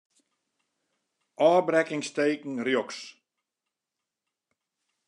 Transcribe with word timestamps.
Ofbrekkingsteken 1.47 2.59
rjochts. 2.65 2.99